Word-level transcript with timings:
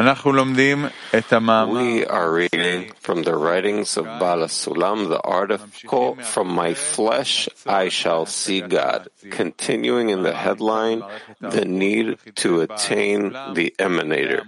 We 0.00 0.06
are 2.06 2.32
reading 2.32 2.92
from 3.00 3.22
the 3.22 3.36
writings 3.36 3.98
of 3.98 4.06
Baal 4.06 4.38
HaSulam, 4.38 5.10
the 5.10 5.20
article, 5.20 6.14
From 6.14 6.48
My 6.48 6.72
Flesh 6.72 7.50
I 7.66 7.90
Shall 7.90 8.24
See 8.24 8.62
God, 8.62 9.08
continuing 9.30 10.08
in 10.08 10.22
the 10.22 10.32
headline, 10.32 11.02
The 11.40 11.66
Need 11.66 12.16
to 12.36 12.62
Attain 12.62 13.32
the 13.52 13.74
Emanator. 13.78 14.44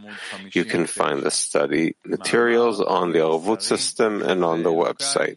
You 0.55 0.65
can 0.65 0.87
find 0.87 1.23
the 1.23 1.31
study 1.31 1.97
materials 2.07 2.81
on 2.81 3.13
the 3.13 3.19
Arvut 3.19 3.61
system 3.61 4.23
and 4.23 4.47
on 4.47 4.63
the 4.63 4.73
website. 4.73 5.37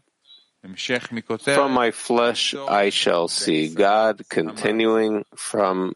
From 1.44 1.74
my 1.74 1.92
flesh 1.92 2.56
I 2.56 2.90
shall 2.90 3.28
see 3.28 3.68
God, 3.68 4.24
continuing 4.30 5.26
from 5.36 5.94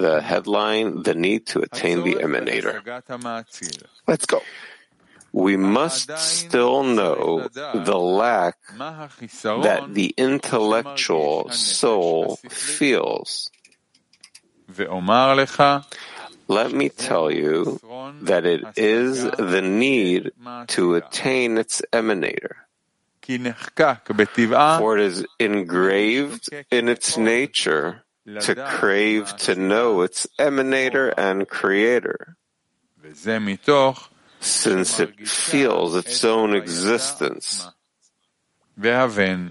the 0.00 0.20
headline, 0.20 1.02
the 1.02 1.14
need 1.14 1.46
to 1.48 1.60
attain 1.60 2.02
the 2.02 2.16
emanator. 2.16 2.82
Let's 4.06 4.26
go. 4.26 4.42
We 5.32 5.56
must 5.56 6.10
still 6.18 6.82
know 6.82 7.46
the 7.54 7.98
lack 7.98 8.56
that 8.76 9.86
the 9.92 10.14
intellectual 10.16 11.50
soul 11.50 12.36
feels. 12.48 13.50
Let 16.48 16.72
me 16.72 16.88
tell 16.88 17.30
you 17.30 17.78
that 18.22 18.44
it 18.44 18.64
is 18.76 19.22
the 19.22 19.62
need 19.62 20.32
to 20.68 20.94
attain 20.96 21.58
its 21.58 21.82
emanator. 21.92 22.66
For 23.22 24.98
it 24.98 25.04
is 25.04 25.26
engraved 25.38 26.48
in 26.72 26.88
its 26.88 27.16
nature 27.16 28.02
to 28.26 28.54
crave 28.68 29.34
to 29.38 29.54
know 29.54 30.02
its 30.02 30.26
emanator 30.38 31.12
and 31.16 31.48
creator, 31.48 32.36
since 34.40 35.00
it 35.00 35.28
feels 35.28 35.96
its 35.96 36.24
own 36.24 36.54
existence. 36.54 37.68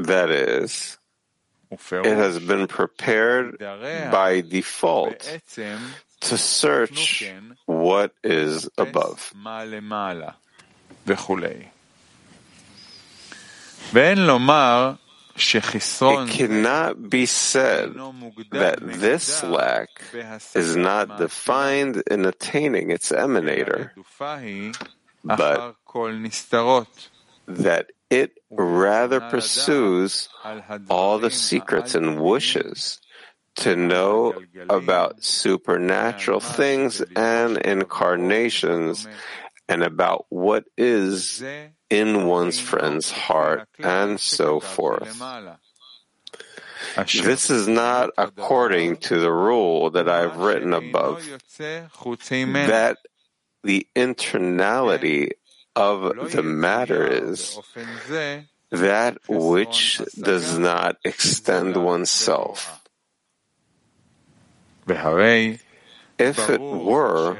That 0.05 0.29
is, 0.31 0.97
it 1.71 2.15
has 2.17 2.39
been 2.39 2.67
prepared 2.67 3.59
by 4.11 4.41
default 4.41 5.21
to 6.21 6.37
search 6.37 7.21
what 7.65 8.11
is 8.23 8.69
above. 8.77 9.31
It 16.27 16.29
cannot 16.29 17.09
be 17.09 17.25
said 17.25 17.95
that 18.51 18.79
this 18.81 19.41
lack 19.43 19.89
is 20.53 20.75
not 20.75 21.17
defined 21.17 22.03
in 22.11 22.25
attaining 22.25 22.91
its 22.91 23.11
emanator, 23.11 23.91
but 25.23 25.75
that 27.47 27.91
it 28.09 28.31
rather 28.49 29.19
pursues 29.21 30.29
all 30.89 31.19
the 31.19 31.29
secrets 31.31 31.95
and 31.95 32.19
wishes 32.19 32.99
to 33.55 33.75
know 33.75 34.33
about 34.69 35.23
supernatural 35.23 36.39
things 36.39 37.01
and 37.15 37.57
incarnations 37.57 39.07
and 39.69 39.83
about 39.83 40.25
what 40.29 40.65
is 40.75 41.43
in 41.89 42.25
one's 42.25 42.59
friend's 42.59 43.11
heart 43.11 43.69
and 43.77 44.19
so 44.19 44.59
forth. 44.59 45.21
This 46.97 47.49
is 47.51 47.67
not 47.67 48.09
according 48.17 48.97
to 49.07 49.19
the 49.19 49.31
rule 49.31 49.91
that 49.91 50.09
I've 50.09 50.37
written 50.37 50.73
above, 50.73 51.21
that 52.67 52.97
the 53.63 53.85
internality 53.95 55.31
of 55.75 56.31
the 56.31 56.41
matter 56.41 57.05
is 57.05 57.59
that 58.71 59.17
which 59.29 60.01
does 60.19 60.57
not 60.57 60.97
extend 61.05 61.77
oneself. 61.77 62.81
If 66.19 66.49
it 66.49 66.61
were, 66.61 67.37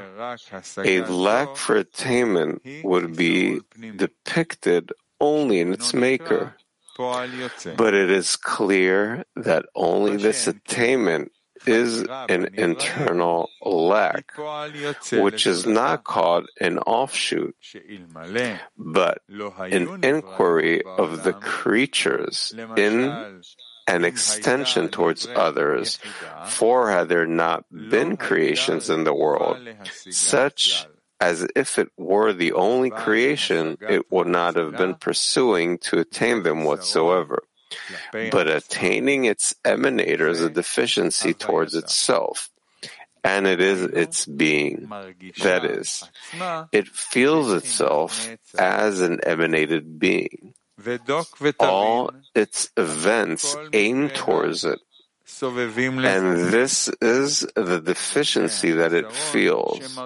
a 0.84 1.00
lack 1.02 1.56
for 1.56 1.76
attainment 1.76 2.62
would 2.82 3.16
be 3.16 3.60
depicted 3.96 4.92
only 5.20 5.60
in 5.60 5.72
its 5.72 5.92
maker. 5.92 6.56
But 6.96 7.94
it 7.94 8.10
is 8.10 8.36
clear 8.36 9.24
that 9.36 9.66
only 9.74 10.16
this 10.16 10.46
attainment 10.46 11.32
is 11.66 12.06
an 12.28 12.54
internal 12.54 13.50
lack, 13.62 14.32
which 15.12 15.46
is 15.46 15.66
not 15.66 16.04
called 16.04 16.48
an 16.60 16.78
offshoot, 16.78 17.54
but 18.76 19.22
an 19.28 20.04
inquiry 20.04 20.82
of 20.84 21.24
the 21.24 21.34
creatures 21.34 22.54
in 22.76 23.42
an 23.90 24.04
extension 24.04 24.88
towards 24.88 25.26
others, 25.34 25.98
for 26.46 26.90
had 26.90 27.08
there 27.08 27.26
not 27.26 27.64
been 27.70 28.16
creations 28.16 28.88
in 28.88 29.02
the 29.02 29.14
world, 29.14 29.58
such 30.10 30.86
as 31.20 31.46
if 31.54 31.78
it 31.78 31.88
were 31.98 32.32
the 32.32 32.52
only 32.52 32.90
creation, 32.90 33.76
it 33.88 34.10
would 34.10 34.28
not 34.28 34.54
have 34.56 34.76
been 34.76 34.94
pursuing 34.94 35.76
to 35.78 35.98
attain 35.98 36.42
them 36.42 36.64
whatsoever. 36.64 37.42
But 38.12 38.48
attaining 38.48 39.26
its 39.26 39.54
emanator 39.64 40.28
is 40.30 40.40
a 40.40 40.50
deficiency 40.50 41.34
towards 41.34 41.74
itself, 41.74 42.50
and 43.22 43.46
it 43.46 43.60
is 43.60 43.82
its 43.82 44.26
being. 44.26 44.88
That 45.42 45.64
is, 45.64 46.02
it 46.72 46.88
feels 46.88 47.52
itself 47.52 48.30
as 48.58 49.00
an 49.00 49.20
emanated 49.22 49.98
being. 49.98 50.54
All 51.58 52.10
its 52.34 52.70
events 52.76 53.56
aim 53.72 54.08
towards 54.10 54.64
it. 54.64 54.80
And 56.04 56.52
this 56.52 56.88
is 57.00 57.46
the 57.54 57.80
deficiency 57.80 58.72
that 58.72 58.92
it 58.92 59.10
feels, 59.12 59.96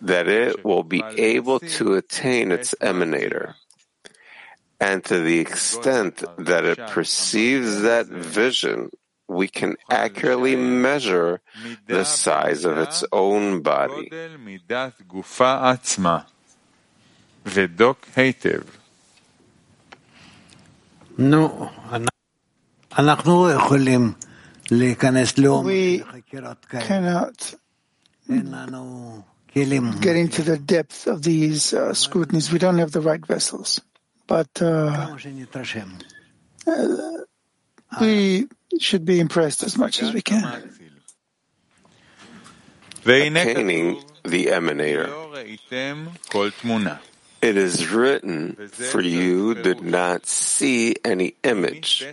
that 0.00 0.28
it 0.28 0.64
will 0.64 0.84
be 0.84 1.02
able 1.16 1.58
to 1.60 1.94
attain 1.94 2.52
its 2.52 2.74
emanator. 2.80 3.54
And 4.80 5.04
to 5.04 5.20
the 5.20 5.38
extent 5.38 6.24
that 6.38 6.64
it 6.64 6.78
perceives 6.88 7.82
that 7.82 8.06
vision, 8.06 8.90
we 9.28 9.48
can 9.48 9.76
accurately 9.90 10.56
measure 10.56 11.40
the 11.86 12.04
size 12.04 12.64
of 12.64 12.78
its 12.78 13.04
own 13.12 13.62
body. 13.62 14.10
No, 21.18 21.70
we 25.64 26.04
cannot 26.78 27.54
get 30.00 30.16
into 30.16 30.42
the 30.42 30.58
depth 30.58 31.06
of 31.06 31.22
these 31.22 31.74
uh, 31.74 31.92
scrutinies. 31.94 32.50
We 32.52 32.58
don't 32.58 32.78
have 32.78 32.92
the 32.92 33.00
right 33.00 33.24
vessels. 33.26 33.80
But 34.26 34.48
uh, 34.62 35.10
uh, 36.66 37.18
we 38.00 38.48
should 38.78 39.04
be 39.04 39.20
impressed 39.20 39.62
as 39.62 39.76
much 39.76 40.02
as 40.02 40.14
we 40.14 40.22
can. 40.22 40.44
Obtaining 43.04 44.02
the 44.24 44.46
emanator. 44.46 45.10
It 47.42 47.56
is 47.56 47.90
written, 47.90 48.68
for 48.68 49.00
you 49.00 49.54
did 49.54 49.82
not 49.82 50.26
see 50.26 50.94
any 51.04 51.34
image. 51.42 52.06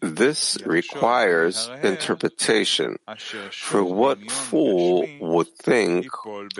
This 0.00 0.56
requires 0.64 1.70
interpretation. 1.82 2.98
For 3.52 3.84
what 3.84 4.30
fool 4.30 5.06
would 5.20 5.48
think 5.56 6.06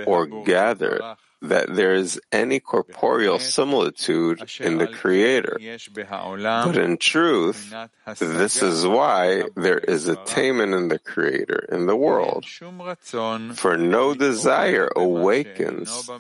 or 0.06 0.26
gather 0.44 1.16
that 1.43 1.75
there 1.75 1.94
is 1.94 2.20
any 2.31 2.61
corporeal 2.61 3.38
similitude 3.38 4.43
in 4.61 4.79
the 4.79 4.87
Creator. 4.87 5.59
But 5.59 6.76
in 6.76 6.97
truth, 6.99 7.75
this 8.19 8.62
is 8.62 8.87
why 8.87 9.44
there 9.56 9.79
is 9.79 10.09
attainment 10.09 10.75
in 10.75 10.88
the 10.88 10.99
Creator 10.99 11.67
in 11.73 11.87
the 11.87 11.97
world. 11.97 12.44
For 12.44 13.76
no 13.76 14.14
desire 14.14 14.91
awakens 14.94 16.11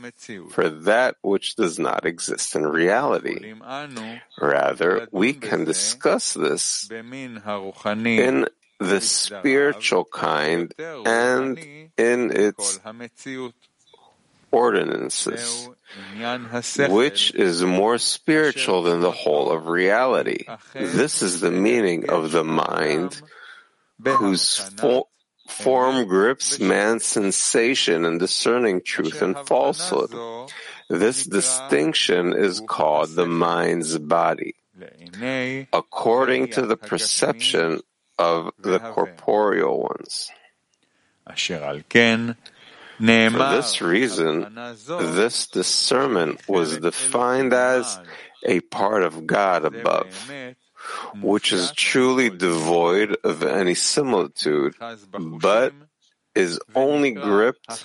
for 0.50 0.70
that 0.70 1.16
which 1.22 1.56
does 1.56 1.78
not 1.78 2.06
exist 2.06 2.56
in 2.56 2.66
reality. 2.66 3.54
Rather, 4.40 5.08
we 5.12 5.34
can 5.34 5.64
discuss 5.64 6.34
this 6.34 6.90
in 6.90 8.48
the 8.78 9.00
spiritual 9.00 10.06
kind 10.06 10.72
and 10.78 11.58
in 11.98 12.30
its 12.34 12.80
ordinances, 14.50 15.68
which 16.90 17.34
is 17.34 17.62
more 17.62 17.98
spiritual 17.98 18.82
than 18.82 19.00
the 19.00 19.10
whole 19.10 19.50
of 19.50 19.66
reality. 19.66 20.44
This 20.74 21.22
is 21.22 21.40
the 21.40 21.50
meaning 21.50 22.08
of 22.10 22.30
the 22.32 22.44
mind 22.44 23.20
whose 24.04 24.58
form 25.48 26.06
grips 26.06 26.60
man's 26.60 27.04
sensation 27.04 28.04
in 28.04 28.18
discerning 28.18 28.80
truth 28.82 29.20
and 29.22 29.36
falsehood. 29.46 30.14
This 30.88 31.24
distinction 31.26 32.32
is 32.34 32.60
called 32.66 33.10
the 33.14 33.26
mind's 33.26 33.98
body, 33.98 34.54
according 35.72 36.48
to 36.54 36.66
the 36.66 36.76
perception 36.76 37.80
of 38.18 38.50
the 38.58 38.78
corporeal 38.78 39.80
ones. 39.80 40.30
For 43.32 43.56
this 43.56 43.80
reason, 43.80 44.54
this 44.86 45.46
discernment 45.46 46.46
was 46.48 46.78
defined 46.78 47.52
as 47.52 47.98
a 48.44 48.60
part 48.60 49.02
of 49.02 49.26
God 49.26 49.64
above, 49.64 50.30
which 51.20 51.52
is 51.52 51.72
truly 51.72 52.30
devoid 52.30 53.16
of 53.24 53.42
any 53.42 53.74
similitude, 53.74 54.74
but 55.12 55.72
is 56.34 56.60
only 56.74 57.10
gripped 57.10 57.84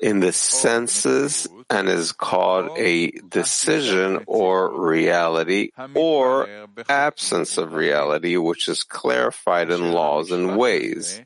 in 0.00 0.20
the 0.20 0.32
senses 0.32 1.48
and 1.68 1.88
is 1.88 2.12
called 2.12 2.78
a 2.78 3.10
decision 3.10 4.24
or 4.26 4.86
reality 4.88 5.70
or 5.94 6.48
absence 6.88 7.58
of 7.58 7.72
reality, 7.72 8.36
which 8.36 8.68
is 8.68 8.84
clarified 8.84 9.70
in 9.70 9.92
laws 9.92 10.30
and 10.30 10.56
ways 10.56 11.20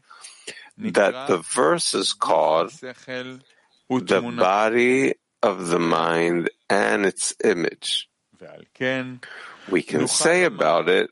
that 0.78 1.28
the 1.28 1.38
verse 1.38 1.94
is 1.94 2.12
called 2.12 2.70
the 2.70 4.34
body 4.36 5.14
of 5.42 5.68
the 5.68 5.78
mind 5.78 6.50
and 6.70 7.04
its 7.06 7.34
image. 7.44 8.08
We 9.70 9.82
can 9.82 10.06
say 10.08 10.44
about 10.44 10.88
it 10.88 11.10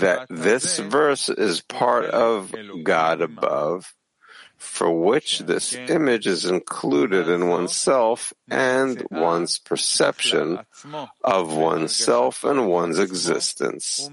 that 0.00 0.26
this 0.30 0.78
verse 0.78 1.28
is 1.28 1.60
part 1.60 2.04
of 2.06 2.54
God 2.82 3.20
above, 3.20 3.92
for 4.56 4.90
which 4.90 5.40
this 5.40 5.74
image 5.74 6.26
is 6.26 6.44
included 6.44 7.28
in 7.28 7.48
oneself 7.48 8.32
and 8.48 9.04
one's 9.10 9.58
perception 9.58 10.60
of 11.24 11.54
oneself 11.56 12.44
and 12.44 12.68
one's 12.68 12.98
existence. 13.00 14.08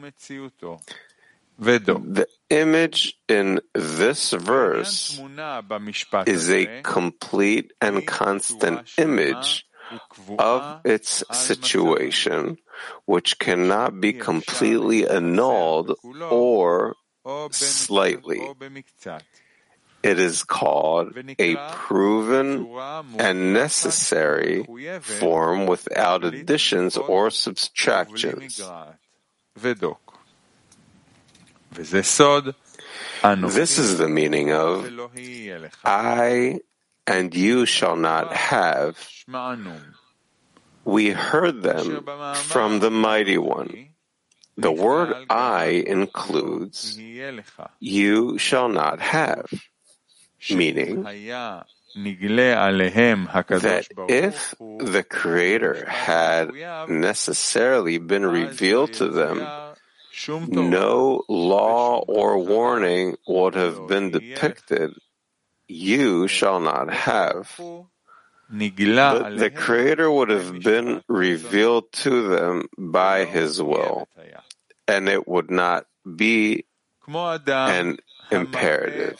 The 1.59 2.27
image 2.49 3.17
in 3.27 3.59
this 3.73 4.31
verse 4.31 5.21
is 6.25 6.49
a 6.49 6.81
complete 6.83 7.73
and 7.81 8.07
constant 8.07 8.89
image 8.97 9.65
of 10.37 10.81
its 10.85 11.23
situation, 11.31 12.57
which 13.05 13.39
cannot 13.39 13.99
be 13.99 14.13
completely 14.13 15.07
annulled 15.07 15.95
or 16.05 16.95
slightly. 17.51 18.41
It 20.01 20.17
is 20.17 20.45
called 20.45 21.11
a 21.37 21.55
proven 21.71 22.69
and 23.17 23.53
necessary 23.53 24.65
form 25.01 25.65
without 25.65 26.23
additions 26.23 26.95
or 26.95 27.29
subtractions. 27.29 28.61
This 31.71 32.19
is 33.79 33.97
the 33.97 34.09
meaning 34.09 34.51
of 34.51 34.89
I 35.85 36.59
and 37.05 37.35
you 37.35 37.65
shall 37.65 37.95
not 37.95 38.33
have. 38.33 38.97
We 40.85 41.11
heard 41.11 41.61
them 41.61 42.05
from 42.35 42.79
the 42.79 42.91
Mighty 42.91 43.37
One. 43.37 43.89
The 44.57 44.71
word 44.71 45.15
I 45.29 45.83
includes 45.87 46.99
you 47.79 48.37
shall 48.37 48.67
not 48.67 48.99
have, 48.99 49.45
meaning 50.49 51.03
that 51.03 51.65
if 54.09 54.55
the 54.59 55.05
Creator 55.09 55.89
had 55.89 56.51
necessarily 56.89 57.97
been 57.97 58.25
revealed 58.25 58.93
to 58.93 59.07
them, 59.07 59.68
no 60.65 61.23
law 61.29 61.99
or 62.07 62.37
warning 62.39 63.15
would 63.27 63.55
have 63.55 63.87
been 63.87 64.11
depicted. 64.11 64.93
You 65.67 66.27
shall 66.27 66.59
not 66.59 66.91
have. 66.93 67.55
But 69.21 69.37
the 69.37 69.49
Creator 69.51 70.09
would 70.11 70.29
have 70.29 70.61
been 70.63 71.03
revealed 71.07 71.91
to 72.03 72.29
them 72.29 72.67
by 72.77 73.25
His 73.25 73.61
will, 73.61 74.07
and 74.87 75.07
it 75.07 75.27
would 75.27 75.51
not 75.51 75.85
be 76.15 76.65
an 77.71 77.99
imperative. 78.31 79.19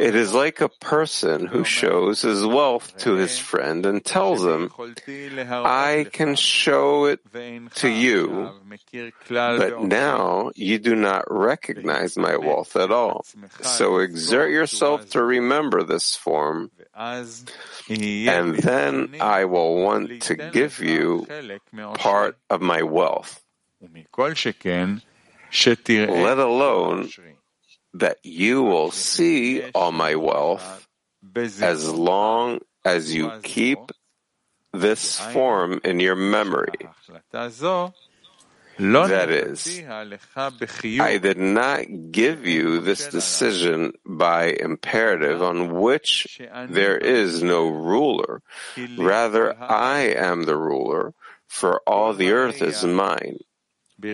It 0.00 0.14
is 0.14 0.34
like 0.34 0.60
a 0.60 0.68
person 0.68 1.46
who 1.46 1.64
shows 1.64 2.22
his 2.22 2.44
wealth 2.44 2.96
to 2.98 3.14
his 3.14 3.38
friend 3.38 3.86
and 3.86 4.04
tells 4.04 4.44
him, 4.44 4.70
I 5.48 6.06
can 6.10 6.34
show 6.34 7.06
it 7.06 7.20
to 7.76 7.88
you, 7.88 8.50
but 9.30 9.82
now 9.82 10.50
you 10.54 10.78
do 10.78 10.94
not 10.94 11.24
recognize 11.30 12.16
my 12.16 12.36
wealth 12.36 12.76
at 12.76 12.90
all. 12.90 13.24
So 13.60 13.98
exert 13.98 14.50
yourself 14.50 15.10
to 15.10 15.22
remember 15.22 15.82
this 15.82 16.16
form, 16.16 16.70
and 16.94 18.54
then 18.56 19.14
I 19.20 19.44
will 19.44 19.82
want 19.82 20.22
to 20.22 20.34
give 20.36 20.80
you 20.80 21.26
part 21.94 22.36
of 22.50 22.60
my 22.60 22.82
wealth. 22.82 23.42
Let 25.52 26.38
alone 26.38 27.08
that 27.94 28.18
you 28.22 28.62
will 28.62 28.90
see 28.90 29.62
all 29.74 29.92
my 29.92 30.14
wealth 30.16 30.86
as 31.60 31.88
long 31.88 32.60
as 32.84 33.14
you 33.14 33.30
keep 33.42 33.78
this 34.72 35.20
form 35.20 35.80
in 35.84 36.00
your 36.00 36.16
memory. 36.16 36.72
That 38.78 39.28
is, 39.30 39.82
I 41.00 41.18
did 41.18 41.36
not 41.36 41.84
give 42.10 42.46
you 42.46 42.80
this 42.80 43.06
decision 43.08 43.92
by 44.04 44.46
imperative 44.46 45.42
on 45.42 45.74
which 45.74 46.40
there 46.68 46.96
is 46.96 47.42
no 47.42 47.68
ruler. 47.68 48.40
Rather, 48.96 49.54
I 49.60 50.14
am 50.16 50.44
the 50.44 50.56
ruler, 50.56 51.12
for 51.46 51.80
all 51.86 52.14
the 52.14 52.32
earth 52.32 52.62
is 52.62 52.82
mine. 52.82 53.38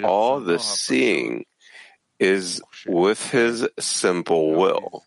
All 0.02 0.40
the 0.40 0.58
seeing 0.58 1.44
is 2.18 2.62
with 2.86 3.30
his 3.30 3.68
simple 3.78 4.52
will. 4.52 5.04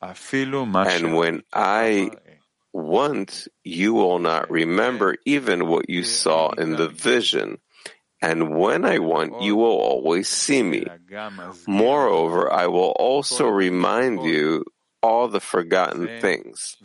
And 0.00 1.16
when 1.16 1.42
I 1.52 2.10
want, 2.72 3.48
you 3.64 3.94
will 3.94 4.18
not 4.18 4.50
remember 4.50 5.16
even 5.24 5.66
what 5.66 5.88
you 5.88 6.04
saw 6.04 6.50
in 6.50 6.76
the 6.76 6.88
vision. 6.88 7.58
And 8.20 8.56
when 8.56 8.84
I 8.84 8.98
want, 8.98 9.42
you 9.42 9.56
will 9.56 9.78
always 9.78 10.28
see 10.28 10.62
me. 10.62 10.86
Moreover, 11.66 12.52
I 12.52 12.66
will 12.66 12.92
also 12.98 13.46
remind 13.48 14.24
you 14.24 14.64
all 15.02 15.28
the 15.28 15.40
forgotten 15.40 16.20
things. 16.20 16.76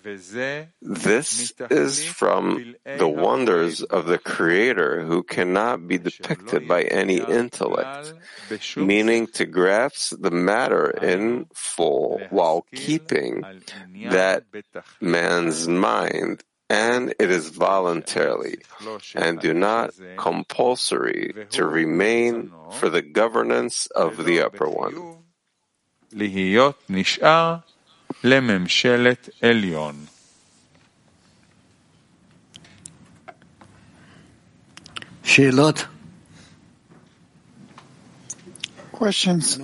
This 0.81 1.53
is 1.69 2.05
from 2.05 2.75
the 2.85 3.07
wonders 3.07 3.81
of 3.81 4.05
the 4.05 4.17
Creator 4.17 5.03
who 5.05 5.23
cannot 5.23 5.87
be 5.87 5.97
depicted 5.97 6.67
by 6.67 6.83
any 6.83 7.17
intellect, 7.17 8.13
meaning 8.75 9.27
to 9.27 9.45
grasp 9.45 10.13
the 10.19 10.31
matter 10.31 10.89
in 10.89 11.47
full 11.53 12.21
while 12.29 12.65
keeping 12.73 13.43
that 14.09 14.43
man's 15.01 15.67
mind 15.67 16.43
and 16.69 17.13
it 17.19 17.29
is 17.29 17.49
voluntarily, 17.49 18.57
and 19.15 19.39
do 19.39 19.53
not 19.53 19.93
compulsory 20.17 21.33
to 21.51 21.65
remain 21.65 22.51
for 22.71 22.89
the 22.89 23.01
governance 23.01 23.85
of 23.87 24.23
the 24.25 24.41
upper 24.41 24.67
one. 24.67 25.17
לממשלת 28.24 29.28
עליון. 29.42 30.04
שאלות? 35.24 35.84
Questions? 38.92 39.60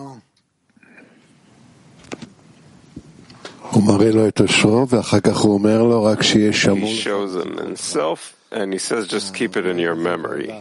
הוא 3.70 3.82
מראה 3.86 4.10
לו 4.10 4.28
את 4.28 4.40
אושרו, 4.40 4.88
ואחר 4.88 5.20
כך 5.20 5.36
הוא 5.36 5.54
אומר 5.54 5.82
לו 5.82 6.04
רק 6.04 6.22
שיהיה 6.22 6.52
שמור. 6.52 6.88
He 6.88 7.00
shows 7.00 7.34
him 7.34 7.58
himself, 7.58 8.36
and 8.52 8.72
he 8.72 8.78
says, 8.78 9.08
just 9.08 9.34
keep 9.34 9.56
it 9.56 9.66
in 9.66 9.78
your 9.78 9.96
memory. 9.96 10.52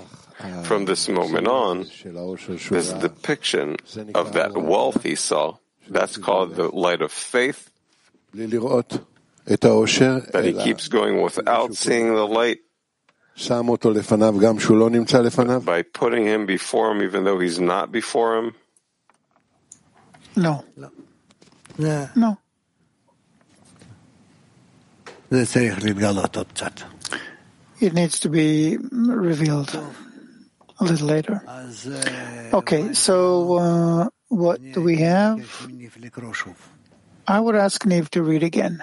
From 0.64 0.86
this 0.86 1.08
moment 1.08 1.48
on, 1.48 1.86
this 2.72 2.90
depiction 3.06 3.78
of 4.16 4.34
that 4.34 4.52
wealth 4.58 5.04
he 5.04 5.16
saw, 5.16 5.46
that's 5.90 6.18
called 6.18 6.56
the 6.56 6.68
light 6.86 7.02
of 7.02 7.12
faith, 7.12 7.70
that 10.33 10.45
he 10.45 10.53
keeps 10.65 10.89
going 10.89 11.21
without 11.23 11.75
seeing 11.75 12.15
the 12.15 12.27
light, 12.27 12.59
by 15.65 15.83
putting 15.83 16.27
him 16.27 16.47
before 16.47 16.91
him 16.93 17.03
even 17.03 17.25
though 17.25 17.39
he's 17.39 17.59
not 17.61 17.91
before 17.93 18.37
him? 18.39 18.55
No. 20.37 20.65
No. 20.77 20.91
No. 22.15 22.39
It 27.81 27.93
needs 27.95 28.21
to 28.21 28.29
be 28.29 28.77
revealed 28.91 29.71
a 30.81 30.85
little 30.85 31.07
later. 31.07 31.43
Okay, 32.53 32.93
so 32.95 33.55
uh, 33.59 34.09
what 34.29 34.61
do 34.73 34.83
we 34.83 34.97
have? 34.99 35.39
I 37.29 37.39
would 37.41 37.55
ask 37.55 37.85
Niv 37.85 38.09
to 38.11 38.23
read 38.23 38.43
again. 38.43 38.83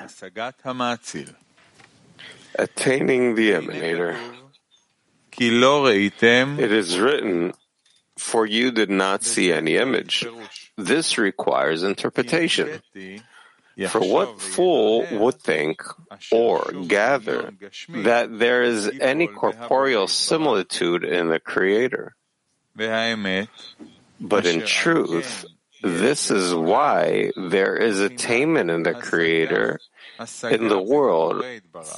Attaining 2.58 3.36
the 3.36 3.52
emanator. 3.52 4.16
It 6.60 6.72
is 6.72 7.00
written, 7.00 7.54
For 8.18 8.46
you 8.46 8.72
did 8.72 8.90
not 8.90 9.24
see 9.24 9.52
any 9.52 9.76
image. 9.78 10.26
This 10.78 11.18
requires 11.18 11.84
interpretation. 11.84 12.82
For 13.90 14.00
what 14.00 14.40
fool 14.40 15.06
would 15.12 15.36
think 15.42 15.82
or 16.32 16.72
gather 16.88 17.52
that 17.90 18.40
there 18.40 18.64
is 18.64 18.90
any 19.02 19.28
corporeal 19.28 20.08
similitude 20.08 21.04
in 21.04 21.28
the 21.28 21.40
Creator? 21.42 22.16
But 24.22 24.46
in 24.46 24.62
truth, 24.66 25.46
this 25.86 26.32
is 26.32 26.54
why 26.54 27.32
there 27.36 27.78
is 27.78 28.00
attainment 28.00 28.72
in 28.72 28.82
the 28.82 28.96
Creator 28.96 29.80
in 30.50 30.68
the 30.68 30.82
world, 30.82 31.46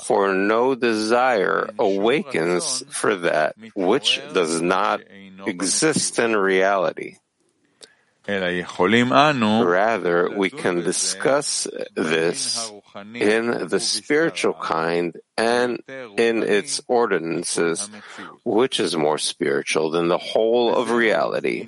for 0.04 0.34
no 0.34 0.76
desire 0.76 1.70
awakens 1.80 2.84
for 2.90 3.16
that 3.16 3.56
which 3.76 4.22
does 4.34 4.62
not 4.62 5.02
exist 5.46 6.20
in 6.20 6.36
reality. 6.36 7.16
Rather, 9.66 10.30
we 10.30 10.50
can 10.50 10.82
discuss 10.82 11.68
this 11.96 12.72
in 13.14 13.68
the 13.68 13.80
spiritual 13.80 14.54
kind 14.54 15.16
and 15.38 15.82
in 15.88 16.44
its 16.44 16.82
ordinances, 16.88 17.90
which 18.44 18.80
is 18.80 18.98
more 18.98 19.18
spiritual 19.18 19.92
than 19.92 20.10
the 20.10 20.18
whole 20.18 20.76
of 20.76 20.92
reality. 20.92 21.68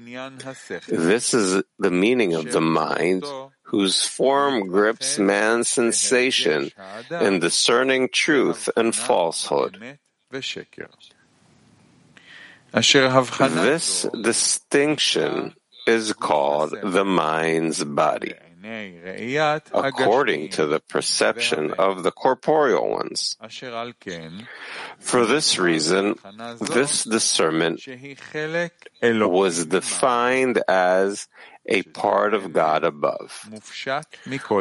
This 0.87 1.33
is 1.33 1.63
the 1.77 1.91
meaning 1.91 2.33
of 2.33 2.51
the 2.51 2.61
mind, 2.61 3.23
whose 3.63 4.05
form 4.05 4.67
grips 4.67 5.17
man's 5.17 5.69
sensation 5.69 6.71
in 7.09 7.39
discerning 7.39 8.09
truth 8.11 8.69
and 8.75 8.93
falsehood. 8.93 9.97
This 12.71 14.05
distinction 14.21 15.55
is 15.89 16.13
called 16.13 16.71
the 16.83 17.03
mind's 17.05 17.83
body, 17.83 18.33
according 19.73 20.49
to 20.49 20.67
the 20.67 20.79
perception 20.79 21.73
of 21.73 22.03
the 22.03 22.11
corporeal 22.11 22.87
ones. 22.89 23.37
For 24.99 25.25
this 25.25 25.57
reason, 25.57 26.15
this 26.61 27.03
discernment 27.03 27.81
was 29.01 29.65
defined 29.65 30.61
as 30.67 31.27
a 31.65 31.81
part 31.83 32.33
of 32.33 32.51
God 32.53 32.83
above, 32.83 33.49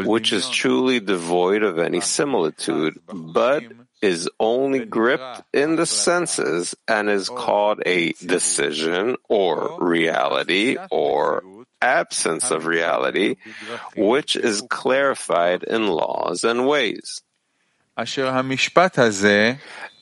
which 0.04 0.32
is 0.32 0.48
truly 0.50 1.00
devoid 1.00 1.62
of 1.62 1.78
any 1.78 2.00
similitude, 2.00 2.98
but 3.08 3.62
is 4.00 4.28
only 4.38 4.84
gripped 4.84 5.42
in 5.52 5.76
the 5.76 5.86
senses 5.86 6.74
and 6.86 7.10
is 7.10 7.28
called 7.28 7.82
a 7.84 8.12
decision 8.24 9.16
or 9.28 9.76
reality 9.80 10.76
or 10.90 11.42
absence 11.82 12.50
of 12.50 12.66
reality, 12.66 13.36
which 13.96 14.36
is 14.36 14.62
clarified 14.68 15.62
in 15.64 15.86
laws 15.88 16.44
and 16.44 16.66
ways. 16.66 17.22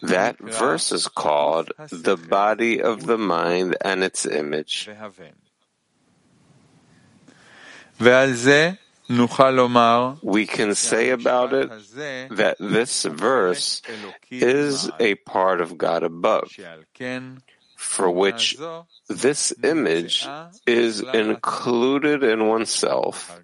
That 0.03 0.37
verse 0.38 0.93
is 0.93 1.09
called 1.09 1.73
the 1.91 2.17
body 2.17 2.83
of 2.83 3.07
the 3.07 3.17
mind 3.17 3.76
and 3.81 4.05
its 4.05 4.26
image. 4.26 4.85
We 10.22 10.46
can 10.46 10.75
say 10.75 11.10
about 11.10 11.52
it 11.52 11.70
that 12.30 12.56
this 12.58 13.04
verse 13.04 13.82
is 14.30 14.90
a 14.98 15.14
part 15.16 15.60
of 15.60 15.78
God 15.78 16.02
above, 16.02 16.50
for 17.76 18.10
which 18.10 18.56
this 19.08 19.52
image 19.62 20.26
is 20.66 21.02
included 21.02 22.22
in 22.22 22.48
oneself 22.48 23.40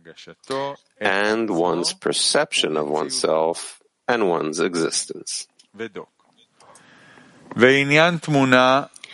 and 1.00 1.50
one's 1.50 1.92
perception 1.92 2.76
of 2.76 2.88
oneself 2.88 3.81
and 4.09 4.28
one's 4.28 4.59
existence. 4.61 5.47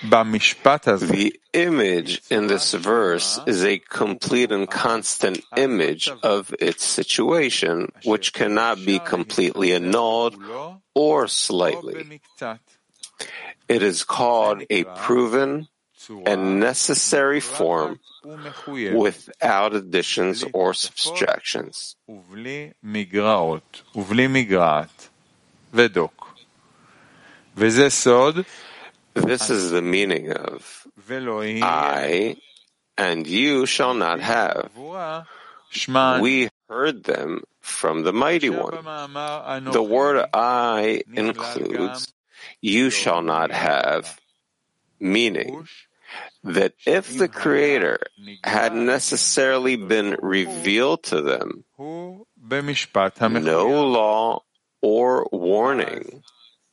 The 0.03 1.35
image 1.53 2.23
in 2.31 2.47
this 2.47 2.73
verse 2.73 3.41
is 3.47 3.65
a 3.65 3.79
complete 3.79 4.53
and 4.53 4.71
constant 4.71 5.43
image 5.57 6.09
of 6.23 6.55
its 6.61 6.85
situation, 6.85 7.91
which 8.05 8.33
cannot 8.33 8.85
be 8.85 9.01
completely 9.01 9.73
annulled 9.73 10.37
or 10.95 11.27
slightly. 11.27 12.21
It 13.69 13.83
is 13.83 14.05
called 14.05 14.63
a 14.71 14.85
proven 14.85 15.69
and 16.25 16.61
necessary 16.61 17.41
form 17.41 17.99
without 18.95 19.75
additions 19.75 20.45
or 20.53 20.75
subtractions. 20.75 21.97
This 29.27 29.51
is 29.51 29.71
the 29.71 29.83
meaning 29.83 30.33
of 30.33 30.87
I 31.63 32.37
and 32.97 33.27
you 33.27 33.67
shall 33.67 33.95
not 33.95 34.21
have. 34.21 34.71
We 36.21 36.49
heard 36.69 37.05
them 37.05 37.45
from 37.61 38.03
the 38.03 38.13
Mighty 38.13 38.51
One. 38.51 38.85
The 39.73 39.83
word 39.83 40.27
I 40.33 41.03
includes 41.13 42.13
you 42.61 42.91
shall 42.91 43.23
not 43.23 43.51
have, 43.53 44.19
meaning 45.01 45.67
that 46.45 46.73
if 46.87 47.17
the 47.17 47.29
Creator 47.29 47.99
had 48.43 48.75
necessarily 48.75 49.77
been 49.77 50.17
revealed 50.21 51.03
to 51.05 51.21
them, 51.21 51.65
no 53.43 53.87
law 53.87 54.43
or 54.81 55.29
warning 55.31 56.23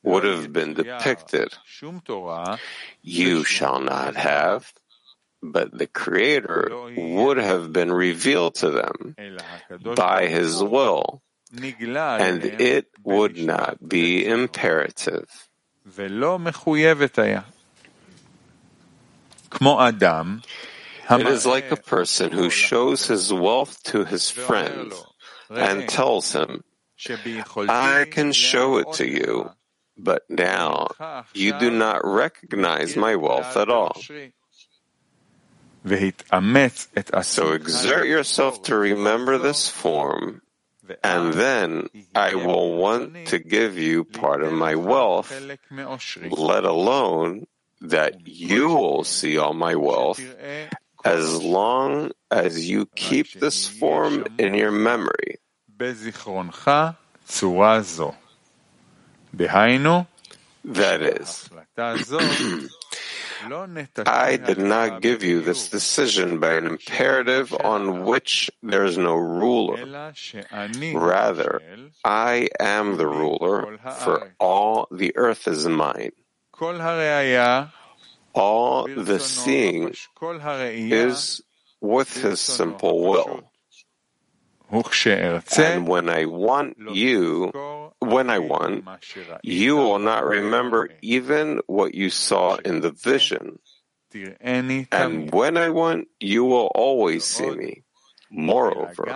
would 0.05 0.23
have 0.23 0.53
been 0.53 0.73
depicted. 0.73 1.49
You 3.01 3.43
shall 3.43 3.79
not 3.81 4.15
have, 4.15 4.71
but 5.41 5.75
the 5.77 5.87
Creator 5.87 6.71
would 6.97 7.37
have 7.37 7.73
been 7.73 7.91
revealed 7.91 8.55
to 8.55 8.69
them 8.71 9.15
by 9.95 10.27
His 10.27 10.63
will, 10.63 11.21
and 11.53 12.43
it 12.43 12.87
would 13.03 13.37
not 13.37 13.77
be 13.87 14.25
imperative. 14.25 15.29
It 21.07 21.27
is 21.27 21.45
like 21.45 21.69
a 21.71 21.77
person 21.77 22.31
who 22.31 22.49
shows 22.49 23.05
his 23.07 23.31
wealth 23.31 23.77
to 23.93 24.03
his 24.05 24.31
friend 24.31 24.91
and 25.49 25.87
tells 25.87 26.33
him, 26.33 26.63
I 27.69 28.05
can 28.09 28.31
show 28.33 28.77
it 28.79 28.93
to 28.93 29.05
you, 29.07 29.51
but 29.97 30.23
now 30.29 30.87
you 31.33 31.57
do 31.59 31.71
not 31.71 32.05
recognize 32.05 32.95
my 32.95 33.15
wealth 33.15 33.55
at 33.57 33.69
all. 33.69 33.95
So 37.23 37.51
exert 37.53 38.07
yourself 38.07 38.63
to 38.63 38.75
remember 38.75 39.37
this 39.37 39.69
form, 39.69 40.41
and 41.03 41.33
then 41.33 41.89
I 42.15 42.35
will 42.35 42.75
want 42.75 43.27
to 43.27 43.39
give 43.39 43.77
you 43.77 44.03
part 44.03 44.41
of 44.43 44.51
my 44.51 44.75
wealth, 44.75 45.31
let 45.69 46.65
alone 46.65 47.45
that 47.81 48.27
you 48.27 48.69
will 48.69 49.03
see 49.03 49.37
all 49.37 49.53
my 49.53 49.75
wealth, 49.75 50.19
as 51.03 51.41
long 51.43 52.11
as 52.31 52.67
you 52.67 52.87
keep 52.95 53.31
this 53.33 53.67
form 53.67 54.25
in 54.39 54.55
your 54.55 54.71
memory. 54.71 55.37
That 60.65 61.01
is, 61.01 61.49
I 64.07 64.37
did 64.37 64.57
not 64.57 65.01
give 65.01 65.23
you 65.23 65.41
this 65.41 65.69
decision 65.69 66.39
by 66.39 66.53
an 66.53 66.65
imperative 66.65 67.53
on 67.53 68.05
which 68.05 68.49
there 68.63 68.83
is 68.85 68.97
no 68.97 69.13
ruler. 69.15 69.85
Rather, 70.95 71.61
I 72.03 72.49
am 72.59 72.97
the 72.97 73.05
ruler, 73.07 73.77
for 73.99 74.33
all 74.39 74.87
the 74.91 75.15
earth 75.15 75.47
is 75.47 75.67
mine. 75.67 76.11
All 78.33 78.87
the 78.87 79.19
seeing 79.19 79.93
is 80.91 81.41
with 81.81 82.13
his 82.23 82.39
simple 82.41 83.01
will. 83.01 83.43
And 85.57 85.87
when 85.87 86.09
I 86.09 86.25
want 86.25 86.77
you, 86.91 87.51
when 87.99 88.29
I 88.29 88.39
want, 88.39 88.85
you 89.43 89.75
will 89.77 89.99
not 89.99 90.25
remember 90.25 90.89
even 91.01 91.61
what 91.67 91.93
you 91.95 92.09
saw 92.09 92.55
in 92.55 92.81
the 92.81 92.91
vision. 92.91 93.59
And 94.91 95.31
when 95.31 95.57
I 95.57 95.69
want, 95.69 96.07
you 96.19 96.45
will 96.45 96.71
always 96.73 97.23
see 97.25 97.49
me. 97.49 97.83
Moreover, 98.31 99.09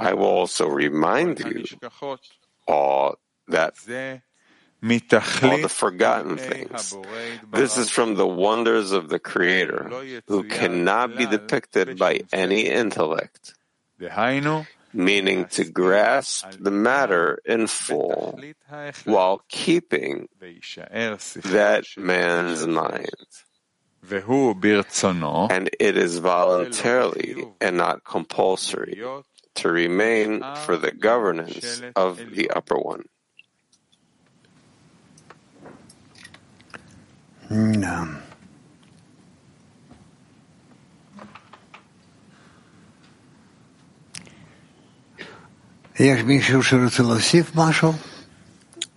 I 0.00 0.14
will 0.14 0.24
also 0.24 0.66
remind 0.66 1.40
you 1.40 1.64
all 2.66 3.18
that 3.48 3.74
all 5.42 5.58
the 5.58 5.68
forgotten 5.68 6.36
things. 6.38 6.96
This 7.52 7.78
is 7.78 7.90
from 7.90 8.14
the 8.16 8.26
wonders 8.26 8.90
of 8.92 9.08
the 9.08 9.18
Creator, 9.18 9.90
who 10.26 10.44
cannot 10.44 11.16
be 11.16 11.26
depicted 11.26 11.98
by 11.98 12.22
any 12.32 12.66
intellect, 12.66 13.54
meaning 14.92 15.46
to 15.46 15.64
grasp 15.64 16.46
the 16.60 16.70
matter 16.70 17.40
in 17.44 17.66
full 17.66 18.38
while 19.04 19.42
keeping 19.48 20.28
that 20.40 21.86
man's 21.96 22.66
mind. 22.66 23.08
And 25.50 25.70
it 25.78 25.96
is 25.96 26.18
voluntarily 26.18 27.46
and 27.60 27.76
not 27.76 28.04
compulsory 28.04 29.00
to 29.54 29.68
remain 29.70 30.42
for 30.64 30.76
the 30.76 30.90
governance 30.90 31.80
of 31.94 32.18
the 32.34 32.50
upper 32.50 32.76
one. 32.76 33.04
No. 37.50 38.16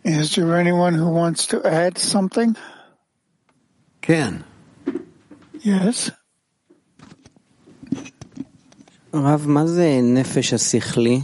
Is 0.04 0.34
there 0.36 0.56
anyone 0.56 0.94
who 0.94 1.08
wants 1.08 1.46
to 1.46 1.64
add 1.64 1.98
something? 1.98 2.56
Ken. 4.02 4.44
Yes. 5.62 6.10
רב, 9.14 9.46
מה 9.46 9.66
זה 9.66 10.00
נפש 10.02 10.52
השכלי? 10.52 11.20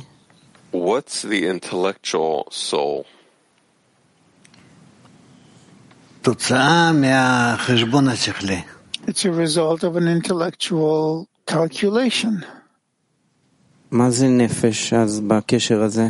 What's 0.72 1.22
the 1.22 1.46
intellectual 1.46 2.50
soul? 2.50 3.04
תוצאה 6.22 6.92
מהחשבון 6.92 8.08
השכלי. 8.08 8.62
It's 9.06 9.24
a 9.24 9.30
result 9.30 9.84
of 9.84 9.96
an 9.96 10.08
intellectual 10.08 11.28
calculation. 11.46 12.44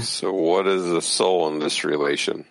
So 0.03 0.31
what 0.31 0.67
is 0.67 0.83
the 0.83 1.01
soul 1.01 1.47
in 1.51 1.59
this 1.59 1.83
relation? 1.83 2.45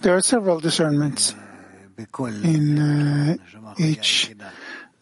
There 0.00 0.14
are 0.14 0.22
several 0.22 0.60
discernments 0.60 1.34
in 2.44 2.78
uh, 2.78 3.36
each 3.78 4.30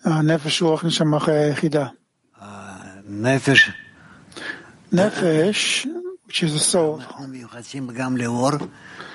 nefesh, 0.05 0.61
ruach, 0.61 0.83
Nefesh 4.93 5.87
which 6.35 6.43
is 6.43 6.53
the 6.53 6.59
soul. 6.59 7.01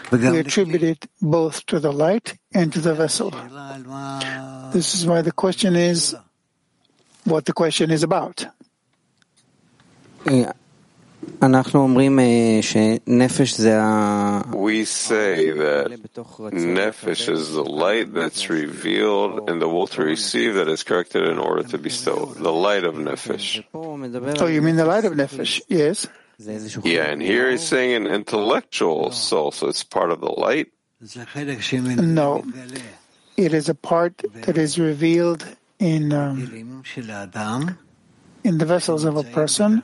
We 0.09 0.39
attribute 0.39 0.83
it 0.83 1.05
both 1.21 1.65
to 1.65 1.81
the 1.81 1.91
light 1.91 2.37
and 2.53 2.71
to 2.71 2.79
the 2.79 2.95
vessel. 2.95 3.31
This 4.71 4.95
is 4.95 5.05
why 5.05 5.21
the 5.21 5.33
question 5.33 5.75
is 5.75 6.15
what 7.25 7.43
the 7.43 7.51
question 7.51 7.91
is 7.91 8.03
about. 8.03 8.47
We 10.23 10.45
say 10.45 10.55
that 15.51 15.87
nefesh 16.53 17.29
is 17.29 17.51
the 17.51 17.65
light 17.65 18.13
that's 18.13 18.49
revealed 18.49 19.49
in 19.49 19.59
the 19.59 19.67
will 19.67 19.87
to 19.87 20.03
receive 20.03 20.55
that 20.55 20.69
is 20.69 20.83
corrected 20.83 21.27
in 21.27 21.37
order 21.37 21.63
to 21.63 21.77
bestow. 21.77 22.27
The 22.27 22.53
light 22.53 22.85
of 22.85 22.95
nefesh. 22.95 23.61
Oh, 23.73 24.47
you 24.47 24.61
mean 24.61 24.77
the 24.77 24.85
light 24.85 25.03
of 25.03 25.11
nefesh? 25.11 25.59
Yes. 25.67 26.07
Yeah, 26.39 27.05
and 27.11 27.21
here 27.21 27.51
he's 27.51 27.67
saying 27.67 27.95
an 27.95 28.07
intellectual 28.07 29.11
soul, 29.11 29.51
so 29.51 29.67
it's 29.67 29.83
part 29.83 30.09
of 30.11 30.21
the 30.21 30.31
light. 30.31 30.71
No, 31.97 32.43
it 33.35 33.53
is 33.53 33.67
a 33.67 33.75
part 33.75 34.21
that 34.45 34.57
is 34.57 34.79
revealed 34.79 35.45
in 35.79 36.13
um, 36.13 36.83
in 38.43 38.57
the 38.57 38.65
vessels 38.65 39.03
of 39.03 39.17
a 39.17 39.23
person, 39.23 39.83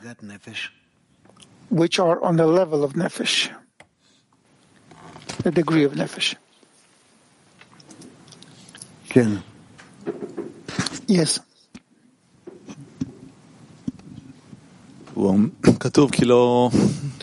which 1.70 2.00
are 2.00 2.24
on 2.24 2.38
the 2.38 2.48
level 2.48 2.84
of 2.86 2.94
nefesh, 2.94 3.50
the 5.44 5.52
degree 5.52 5.84
of 5.84 5.94
nefesh. 5.94 6.36
Yes. 11.08 11.40
Well, 15.16 15.50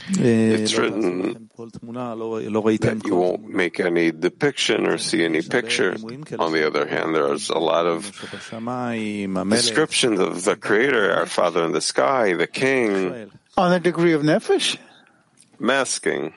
it's 0.08 0.74
written 0.76 1.48
that 1.56 3.02
you 3.04 3.16
won't 3.16 3.48
make 3.48 3.80
any 3.80 4.10
depiction 4.12 4.86
or 4.86 4.98
see 4.98 5.24
any 5.24 5.42
picture. 5.42 5.96
On 6.38 6.52
the 6.52 6.66
other 6.66 6.86
hand, 6.86 7.14
there's 7.14 7.50
a 7.50 7.58
lot 7.58 7.86
of 7.86 8.10
descriptions 9.50 10.20
of 10.20 10.44
the 10.44 10.56
Creator, 10.56 11.12
our 11.12 11.26
Father 11.26 11.64
in 11.64 11.72
the 11.72 11.80
sky, 11.80 12.34
the 12.34 12.46
King. 12.46 13.30
On 13.56 13.70
the 13.70 13.80
degree 13.80 14.12
of 14.12 14.22
nefesh? 14.22 14.76
Masking. 15.58 16.32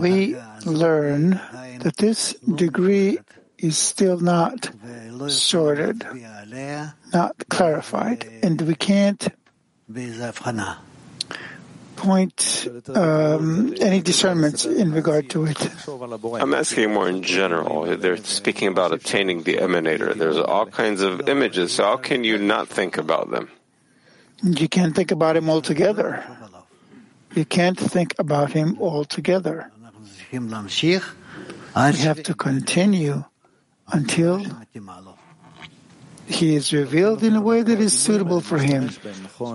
We 0.00 0.36
learn 0.66 1.40
that 1.80 1.96
this 1.98 2.34
degree 2.34 3.18
is 3.64 3.78
still 3.78 4.20
not 4.20 4.70
sorted, 5.28 6.04
not 7.12 7.34
clarified, 7.48 8.28
and 8.42 8.60
we 8.60 8.74
can't 8.74 9.28
point 11.96 12.68
um, 12.94 13.74
any 13.80 14.00
discernments 14.02 14.66
in 14.66 14.92
regard 14.92 15.30
to 15.30 15.46
it. 15.46 15.56
I'm 15.88 16.52
asking 16.52 16.92
more 16.92 17.08
in 17.08 17.22
general. 17.22 17.96
They're 17.96 18.18
speaking 18.18 18.68
about 18.68 18.92
obtaining 18.92 19.44
the 19.44 19.54
emanator. 19.54 20.12
There's 20.14 20.36
all 20.36 20.66
kinds 20.66 21.00
of 21.00 21.26
images, 21.28 21.72
so 21.72 21.84
how 21.84 21.96
can 21.96 22.22
you 22.24 22.36
not 22.36 22.68
think 22.68 22.98
about 22.98 23.30
them? 23.30 23.48
You 24.42 24.68
can't 24.68 24.94
think 24.94 25.10
about 25.10 25.36
him 25.36 25.48
altogether. 25.48 26.22
You 27.34 27.46
can't 27.46 27.80
think 27.80 28.14
about 28.18 28.52
him 28.52 28.76
altogether. 28.78 29.70
We 30.32 30.38
have 32.08 32.22
to 32.22 32.34
continue 32.34 33.24
until 33.92 34.44
he 36.26 36.56
is 36.56 36.72
revealed 36.72 37.22
in 37.22 37.36
a 37.36 37.40
way 37.40 37.62
that 37.62 37.80
is 37.80 37.92
suitable 37.92 38.40
for 38.40 38.58
him. 38.58 38.90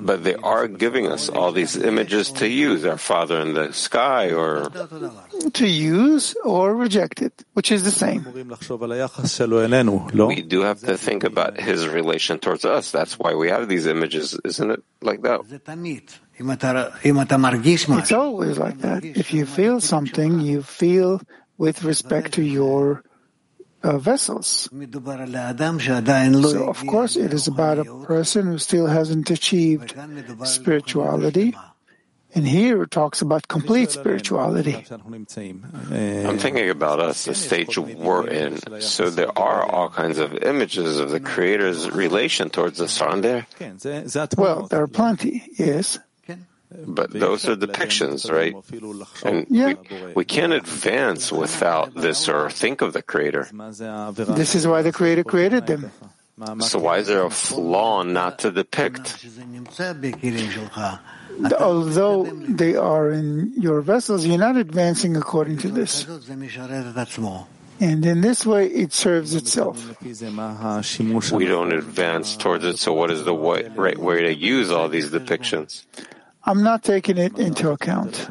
But 0.04 0.24
they 0.24 0.36
are 0.36 0.68
giving 0.68 1.08
us 1.08 1.28
all 1.30 1.52
these 1.52 1.76
images 1.76 2.32
to 2.34 2.48
use, 2.48 2.86
our 2.86 2.98
Father 2.98 3.40
in 3.42 3.56
the 3.56 3.74
sky, 3.74 4.32
or. 4.32 4.70
To 5.54 5.68
use 5.68 6.36
or 6.44 6.76
reject 6.76 7.22
it, 7.22 7.44
which 7.54 7.72
is 7.72 7.84
the 7.84 7.92
same. 7.92 8.24
We 10.28 10.42
do 10.42 10.62
have 10.62 10.80
to 10.82 10.98
think 10.98 11.24
about 11.24 11.60
his 11.60 11.88
relation 11.88 12.40
towards 12.40 12.66
us. 12.66 12.92
That's 12.92 13.18
why 13.18 13.34
we 13.34 13.50
have 13.50 13.68
these 13.68 13.88
images, 13.88 14.40
isn't 14.46 14.72
it 14.72 14.84
like 15.02 15.24
that? 15.24 15.42
It's 17.98 18.12
always 18.12 18.58
like 18.58 18.78
that. 18.80 19.04
If 19.04 19.34
you 19.34 19.46
feel 19.46 19.82
something, 19.82 20.40
you 20.40 20.62
feel 20.62 21.22
with 21.58 21.84
respect 21.84 22.34
to 22.34 22.44
your 22.44 23.04
uh, 23.84 23.98
vessels. 23.98 24.70
So, 24.72 26.70
of 26.70 26.88
course, 26.88 27.16
it 27.16 27.34
is 27.34 27.48
about 27.48 27.80
a 27.80 27.86
person 28.06 28.48
who 28.48 28.58
still 28.58 28.88
hasn't 28.88 29.30
achieved 29.30 29.96
spirituality. 30.44 31.56
And 32.36 32.48
here 32.48 32.84
it 32.84 32.92
talks 32.92 33.24
about 33.24 33.48
complete 33.48 33.90
spirituality. 33.90 34.86
I'm 34.92 36.38
thinking 36.38 36.70
about 36.70 37.00
us, 37.00 37.26
the 37.26 37.34
stage 37.34 37.76
we're 37.76 38.28
in. 38.28 38.82
So 38.82 39.10
there 39.10 39.36
are 39.36 39.64
all 39.64 39.90
kinds 39.90 40.20
of 40.20 40.36
images 40.36 41.00
of 41.00 41.10
the 41.10 41.20
Creator's 41.20 41.90
relation 41.90 42.52
towards 42.52 42.80
us, 42.82 43.02
aren't 43.02 43.24
there? 43.24 43.48
Well, 44.38 44.68
there 44.68 44.84
are 44.84 44.88
plenty, 44.88 45.44
yes. 45.58 45.98
But 46.72 47.12
those 47.12 47.50
are 47.50 47.56
depictions, 47.56 48.30
right? 48.30 48.54
And 49.26 49.48
Yeah. 49.50 49.74
we, 49.90 50.14
we 50.14 50.26
can't 50.26 50.54
advance 50.54 51.32
without 51.32 51.96
this 51.96 52.30
or 52.30 52.50
think 52.50 52.82
of 52.82 52.94
the 52.94 53.02
Creator. 53.02 53.50
This 53.52 54.54
is 54.54 54.68
why 54.68 54.84
the 54.84 54.92
Creator 54.92 55.24
created 55.24 55.66
them. 55.66 55.92
So 56.62 56.80
why 56.80 57.00
is 57.00 57.08
there 57.08 57.24
a 57.26 57.30
flaw 57.30 58.04
not 58.04 58.40
to 58.40 58.52
depict? 58.52 59.26
Although 61.60 62.24
they 62.26 62.76
are 62.76 63.10
in 63.12 63.54
your 63.58 63.82
vessels, 63.82 64.26
you're 64.26 64.38
not 64.38 64.56
advancing 64.56 65.18
according 65.18 65.58
to 65.60 65.70
this. 65.70 66.06
And 67.82 68.06
in 68.06 68.22
this 68.22 68.46
way, 68.46 68.68
it 68.68 68.94
serves 68.94 69.34
itself. 69.36 70.02
We 71.32 71.46
don't 71.46 71.72
advance 71.72 72.36
towards 72.36 72.66
it, 72.66 72.78
so 72.78 72.94
what 72.94 73.10
is 73.10 73.24
the 73.24 73.36
right 73.36 73.98
way 73.98 74.22
to 74.24 74.36
use 74.36 74.70
all 74.70 74.90
these 74.90 75.10
depictions? 75.10 75.86
I'm 76.44 76.64
not 76.64 76.84
taking 76.84 77.18
it 77.18 77.38
into 77.38 77.70
account. 77.72 78.30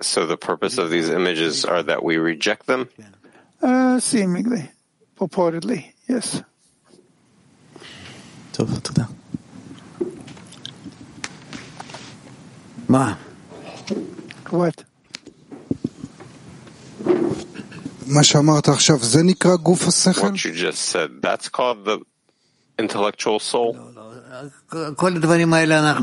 So 0.00 0.26
the 0.26 0.36
purpose 0.36 0.78
of 0.78 0.90
these 0.90 1.08
images 1.10 1.64
are 1.64 1.82
that 1.82 2.02
we 2.02 2.16
reject 2.16 2.66
them? 2.66 2.88
Uh, 3.60 4.00
seemingly, 4.00 4.70
purportedly, 5.16 5.92
yes. 6.08 6.42
Ma. 12.88 13.16
What? 14.50 14.84
What 20.32 20.44
you 20.44 20.52
just 20.52 20.82
said, 20.82 21.22
that's 21.22 21.48
called 21.48 21.84
the 21.84 22.00
intellectual 22.78 23.38
soul? 23.38 23.74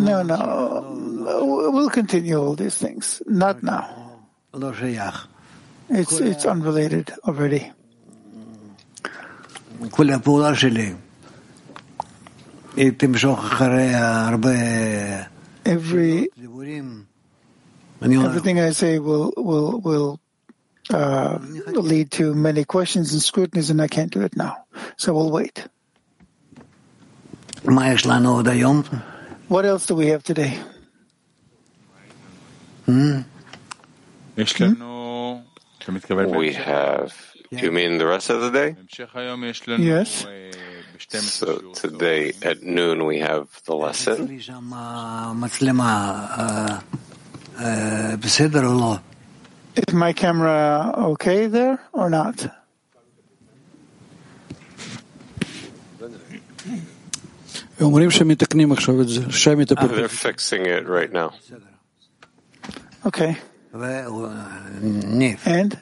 No, 0.05 0.23
no. 0.23 1.69
We'll 1.71 1.89
continue 1.89 2.37
all 2.37 2.55
these 2.55 2.77
things. 2.77 3.21
Not 3.25 3.63
now. 3.63 4.21
It's, 5.89 6.19
it's 6.19 6.45
unrelated 6.45 7.11
already. 7.27 7.71
Every, 15.65 16.29
everything 18.25 18.59
I 18.59 18.71
say 18.71 18.99
will, 18.99 19.33
will, 19.35 19.79
will 19.81 20.19
uh, 20.89 21.39
lead 21.67 22.11
to 22.11 22.33
many 22.33 22.63
questions 22.65 23.13
and 23.13 23.21
scrutinies, 23.21 23.69
and 23.69 23.81
I 23.81 23.87
can't 23.87 24.11
do 24.11 24.21
it 24.21 24.35
now. 24.37 24.65
So 24.97 25.13
we'll 25.13 25.31
wait. 25.31 25.67
מה 27.68 27.92
יש 27.92 28.06
לנו 28.06 28.32
עוד 28.34 28.48
היום? 28.48 28.82
What 29.50 29.64
else 29.64 29.86
do 29.86 29.94
we 29.94 30.06
have 30.06 30.22
today? 30.32 30.54
יש 34.36 34.60
לנו, 34.60 35.42
אתה 35.78 35.92
מתכוון 35.92 36.26
We 36.34 36.52
have, 36.54 37.10
you 37.52 37.70
mean 37.70 37.98
the 37.98 38.06
rest 38.06 38.30
of 38.30 38.40
the 38.40 38.50
day? 38.52 38.74
בהמשך 38.76 39.16
היום 39.16 39.44
יש 39.44 39.68
לנו 39.68 39.84
Yes. 39.84 40.26
אה, 40.26 40.50
ב-12 40.94 41.44
So 41.44 41.46
today 41.86 42.32
at 42.42 42.62
noon 42.62 42.98
we 43.06 43.18
have 43.28 43.46
the 43.66 43.74
lesson. 43.74 44.22
אצלי 44.24 44.40
שם 44.40 44.70
מצלמה 45.34 46.26
אה, 46.38 46.66
אה, 47.60 48.16
בסדר 48.20 48.66
או 48.66 48.72
לא? 48.80 48.96
Is 49.76 49.92
my 49.92 50.12
camera 50.12 50.92
okay 50.96 51.46
there 51.48 51.78
or 51.98 52.08
not? 52.10 52.46
They're 59.95 60.07
fixing 60.09 60.65
it 60.65 60.87
right 60.87 61.11
now. 61.11 61.33
Okay. 63.05 63.37
And 65.45 65.81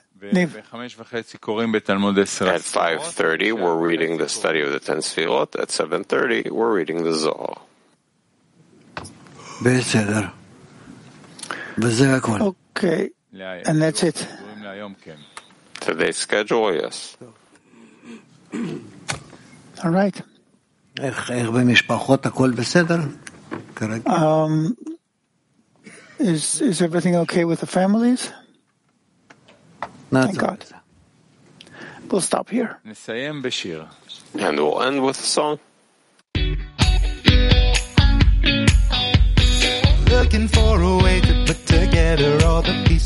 At 2.50 2.62
5.30, 2.62 3.54
we're 3.54 3.78
reading 3.78 4.18
the 4.18 4.28
study 4.30 4.62
of 4.62 4.72
the 4.72 4.80
Ten 4.80 4.98
Sefirot. 4.98 5.60
At 5.60 5.70
7.30, 5.70 6.52
we're 6.52 6.74
reading 6.74 7.04
the 7.04 7.14
Zohar. 7.14 7.62
Okay. 12.42 13.10
And 13.66 13.82
that's 13.82 14.04
it. 14.04 14.28
Today's 15.80 16.18
schedule, 16.18 16.74
yes. 16.74 17.16
All 19.84 19.92
right. 19.92 20.20
Um, 24.08 24.76
is, 26.20 26.62
is 26.62 26.82
everything 26.82 27.16
okay 27.16 27.46
with 27.46 27.60
the 27.60 27.68
families? 27.68 28.32
Thank 30.28 30.38
God. 30.40 30.66
We'll 32.10 32.22
stop 32.22 32.50
here. 32.50 32.80
And 34.40 34.58
we'll 34.58 34.82
end 34.82 35.04
with 35.04 35.20
a 35.20 35.24
song. 35.24 35.60
Looking 40.10 40.48
for 40.48 40.82
a 40.82 40.98
way 41.04 41.22
to 41.22 41.44
put 41.46 41.66
together 41.68 42.44
all 42.46 42.62
the 42.62 42.74
pieces. 42.88 42.97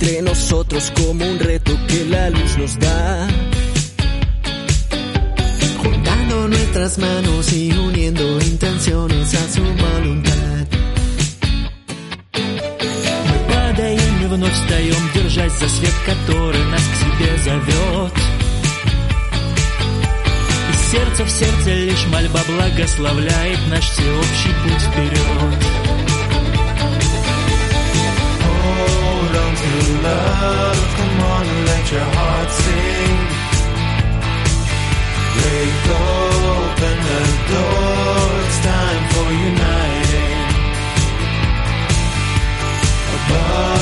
Entre 0.00 0.22
nosotros 0.22 0.90
como 0.96 1.26
un 1.26 1.38
reto 1.38 1.72
que 1.86 2.06
la 2.06 2.30
luz 2.30 2.56
nos 2.56 2.78
da. 2.78 3.28
Juntando 5.82 6.48
nuestras 6.48 6.96
manos 6.98 7.52
y 7.52 7.70
uniendo 7.72 8.40
intenciones 8.40 9.34
a 9.34 9.52
su 9.52 9.62
voluntad. 9.62 10.66
Мы 13.28 13.54
падаем 13.54 14.22
и 14.22 14.26
вновь 14.26 14.54
встаем, 14.54 15.10
держась 15.14 15.58
за 15.58 15.68
свет, 15.68 15.94
который 16.06 16.64
нас 16.66 16.82
к 16.82 16.96
себе 17.02 17.36
зовет. 17.44 18.12
И 20.70 20.90
сердце 20.90 21.24
в 21.24 21.30
сердце 21.30 21.74
лишь 21.74 22.06
мольба 22.06 22.40
благословляет 22.48 23.58
наш 23.68 23.84
всеобщий 23.84 24.54
путь 24.64 24.82
вперед. 24.82 25.80
belong 29.32 29.54
to 29.54 29.72
love. 30.02 30.80
Come 30.96 31.20
on 31.32 31.46
and 31.46 31.62
let 31.70 31.84
your 31.92 32.08
heart 32.16 32.50
sing. 32.62 33.18
Break 35.36 35.74
open 36.00 36.96
the 37.08 37.22
door. 37.52 38.24
It's 38.44 38.58
time 38.70 39.04
for 39.12 39.28
uniting. 39.50 40.38
Above 43.16 43.79